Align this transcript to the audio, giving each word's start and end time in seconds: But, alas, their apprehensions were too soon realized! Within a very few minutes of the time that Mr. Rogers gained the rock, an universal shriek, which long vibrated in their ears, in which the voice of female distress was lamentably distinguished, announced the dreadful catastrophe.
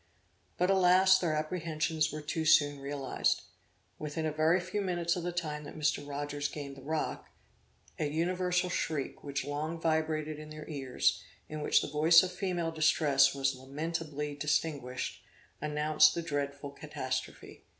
But, 0.57 0.71
alas, 0.71 1.19
their 1.19 1.35
apprehensions 1.35 2.11
were 2.11 2.21
too 2.23 2.43
soon 2.43 2.79
realized! 2.79 3.43
Within 3.99 4.25
a 4.25 4.31
very 4.31 4.59
few 4.59 4.81
minutes 4.81 5.15
of 5.15 5.21
the 5.21 5.31
time 5.31 5.63
that 5.65 5.77
Mr. 5.77 6.07
Rogers 6.07 6.47
gained 6.47 6.75
the 6.75 6.81
rock, 6.81 7.29
an 7.99 8.11
universal 8.11 8.71
shriek, 8.71 9.23
which 9.23 9.45
long 9.45 9.79
vibrated 9.79 10.39
in 10.39 10.49
their 10.49 10.67
ears, 10.67 11.21
in 11.47 11.61
which 11.61 11.83
the 11.83 11.87
voice 11.87 12.23
of 12.23 12.31
female 12.31 12.71
distress 12.71 13.35
was 13.35 13.53
lamentably 13.53 14.33
distinguished, 14.33 15.21
announced 15.61 16.15
the 16.15 16.23
dreadful 16.23 16.71
catastrophe. 16.71 17.65